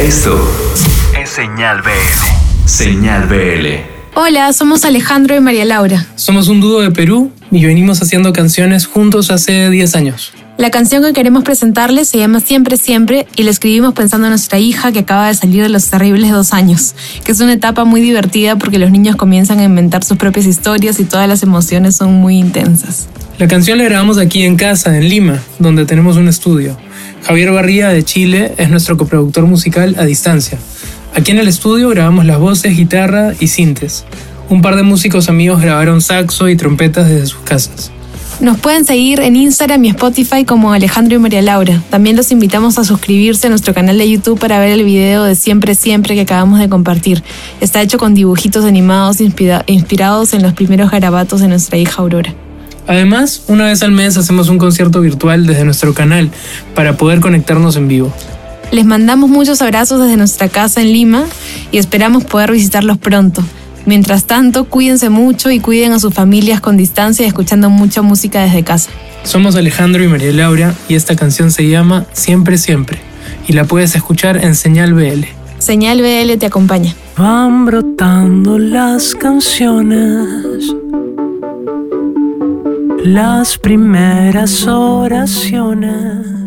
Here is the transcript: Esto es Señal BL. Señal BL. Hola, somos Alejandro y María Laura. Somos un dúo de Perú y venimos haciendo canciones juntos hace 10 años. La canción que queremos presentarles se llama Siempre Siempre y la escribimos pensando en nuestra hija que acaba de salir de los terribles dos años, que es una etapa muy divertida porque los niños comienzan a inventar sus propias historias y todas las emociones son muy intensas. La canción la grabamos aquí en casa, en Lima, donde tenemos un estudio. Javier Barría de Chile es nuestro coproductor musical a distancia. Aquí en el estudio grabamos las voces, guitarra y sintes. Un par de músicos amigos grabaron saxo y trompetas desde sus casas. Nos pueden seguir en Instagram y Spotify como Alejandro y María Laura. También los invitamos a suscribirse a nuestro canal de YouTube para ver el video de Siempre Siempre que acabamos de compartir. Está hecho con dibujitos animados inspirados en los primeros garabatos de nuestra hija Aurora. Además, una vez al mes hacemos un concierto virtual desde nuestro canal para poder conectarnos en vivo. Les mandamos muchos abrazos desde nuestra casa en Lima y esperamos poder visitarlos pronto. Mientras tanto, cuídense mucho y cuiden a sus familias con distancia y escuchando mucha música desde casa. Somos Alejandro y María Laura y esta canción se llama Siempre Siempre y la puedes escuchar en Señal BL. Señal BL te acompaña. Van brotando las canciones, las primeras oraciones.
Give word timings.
Esto 0.00 0.40
es 1.20 1.28
Señal 1.28 1.82
BL. 1.82 2.68
Señal 2.68 3.26
BL. 3.26 3.66
Hola, 4.14 4.52
somos 4.52 4.84
Alejandro 4.84 5.34
y 5.34 5.40
María 5.40 5.64
Laura. 5.64 6.06
Somos 6.14 6.46
un 6.46 6.60
dúo 6.60 6.80
de 6.80 6.92
Perú 6.92 7.32
y 7.50 7.64
venimos 7.64 8.00
haciendo 8.00 8.32
canciones 8.32 8.86
juntos 8.86 9.32
hace 9.32 9.68
10 9.68 9.96
años. 9.96 10.32
La 10.56 10.70
canción 10.70 11.02
que 11.02 11.12
queremos 11.12 11.42
presentarles 11.42 12.08
se 12.08 12.18
llama 12.18 12.38
Siempre 12.38 12.76
Siempre 12.76 13.26
y 13.34 13.42
la 13.42 13.50
escribimos 13.50 13.92
pensando 13.94 14.28
en 14.28 14.30
nuestra 14.30 14.60
hija 14.60 14.92
que 14.92 15.00
acaba 15.00 15.26
de 15.26 15.34
salir 15.34 15.64
de 15.64 15.68
los 15.68 15.86
terribles 15.90 16.30
dos 16.30 16.52
años, 16.52 16.94
que 17.24 17.32
es 17.32 17.40
una 17.40 17.54
etapa 17.54 17.84
muy 17.84 18.00
divertida 18.00 18.54
porque 18.54 18.78
los 18.78 18.92
niños 18.92 19.16
comienzan 19.16 19.58
a 19.58 19.64
inventar 19.64 20.04
sus 20.04 20.16
propias 20.16 20.46
historias 20.46 21.00
y 21.00 21.04
todas 21.06 21.28
las 21.28 21.42
emociones 21.42 21.96
son 21.96 22.14
muy 22.14 22.38
intensas. 22.38 23.08
La 23.38 23.48
canción 23.48 23.78
la 23.78 23.84
grabamos 23.84 24.18
aquí 24.18 24.44
en 24.44 24.56
casa, 24.56 24.96
en 24.96 25.08
Lima, 25.08 25.42
donde 25.58 25.86
tenemos 25.86 26.16
un 26.16 26.28
estudio. 26.28 26.76
Javier 27.28 27.52
Barría 27.52 27.88
de 27.90 28.02
Chile 28.04 28.54
es 28.56 28.70
nuestro 28.70 28.96
coproductor 28.96 29.44
musical 29.44 29.96
a 29.98 30.06
distancia. 30.06 30.56
Aquí 31.14 31.30
en 31.30 31.38
el 31.38 31.46
estudio 31.46 31.90
grabamos 31.90 32.24
las 32.24 32.38
voces, 32.38 32.74
guitarra 32.74 33.34
y 33.38 33.48
sintes. 33.48 34.06
Un 34.48 34.62
par 34.62 34.76
de 34.76 34.82
músicos 34.82 35.28
amigos 35.28 35.60
grabaron 35.60 36.00
saxo 36.00 36.48
y 36.48 36.56
trompetas 36.56 37.06
desde 37.06 37.26
sus 37.26 37.40
casas. 37.40 37.90
Nos 38.40 38.58
pueden 38.58 38.86
seguir 38.86 39.20
en 39.20 39.36
Instagram 39.36 39.84
y 39.84 39.88
Spotify 39.90 40.46
como 40.46 40.72
Alejandro 40.72 41.16
y 41.16 41.18
María 41.18 41.42
Laura. 41.42 41.82
También 41.90 42.16
los 42.16 42.32
invitamos 42.32 42.78
a 42.78 42.84
suscribirse 42.84 43.48
a 43.48 43.50
nuestro 43.50 43.74
canal 43.74 43.98
de 43.98 44.08
YouTube 44.08 44.38
para 44.38 44.58
ver 44.58 44.70
el 44.70 44.84
video 44.84 45.24
de 45.24 45.34
Siempre 45.34 45.74
Siempre 45.74 46.14
que 46.14 46.22
acabamos 46.22 46.60
de 46.60 46.70
compartir. 46.70 47.22
Está 47.60 47.82
hecho 47.82 47.98
con 47.98 48.14
dibujitos 48.14 48.64
animados 48.64 49.18
inspirados 49.20 50.32
en 50.32 50.42
los 50.42 50.54
primeros 50.54 50.90
garabatos 50.90 51.42
de 51.42 51.48
nuestra 51.48 51.76
hija 51.76 52.00
Aurora. 52.00 52.34
Además, 52.88 53.42
una 53.46 53.66
vez 53.66 53.82
al 53.82 53.92
mes 53.92 54.16
hacemos 54.16 54.48
un 54.48 54.58
concierto 54.58 55.00
virtual 55.00 55.46
desde 55.46 55.64
nuestro 55.64 55.94
canal 55.94 56.30
para 56.74 56.96
poder 56.96 57.20
conectarnos 57.20 57.76
en 57.76 57.86
vivo. 57.86 58.12
Les 58.72 58.84
mandamos 58.84 59.30
muchos 59.30 59.62
abrazos 59.62 60.00
desde 60.00 60.16
nuestra 60.16 60.48
casa 60.48 60.80
en 60.80 60.92
Lima 60.92 61.24
y 61.70 61.78
esperamos 61.78 62.24
poder 62.24 62.50
visitarlos 62.50 62.98
pronto. 62.98 63.44
Mientras 63.86 64.24
tanto, 64.24 64.64
cuídense 64.64 65.08
mucho 65.08 65.50
y 65.50 65.60
cuiden 65.60 65.92
a 65.92 65.98
sus 65.98 66.12
familias 66.12 66.60
con 66.60 66.76
distancia 66.76 67.24
y 67.24 67.28
escuchando 67.28 67.70
mucha 67.70 68.02
música 68.02 68.42
desde 68.42 68.64
casa. 68.64 68.90
Somos 69.22 69.56
Alejandro 69.56 70.02
y 70.02 70.08
María 70.08 70.32
Laura 70.32 70.74
y 70.88 70.94
esta 70.94 71.16
canción 71.16 71.50
se 71.50 71.68
llama 71.68 72.06
Siempre 72.12 72.58
Siempre 72.58 72.98
y 73.46 73.52
la 73.54 73.64
puedes 73.64 73.94
escuchar 73.94 74.44
en 74.44 74.54
Señal 74.54 74.94
BL. 74.94 75.24
Señal 75.58 76.00
BL 76.00 76.38
te 76.38 76.46
acompaña. 76.46 76.94
Van 77.16 77.64
brotando 77.64 78.58
las 78.58 79.14
canciones, 79.14 80.74
las 83.04 83.58
primeras 83.58 84.66
oraciones. 84.66 86.38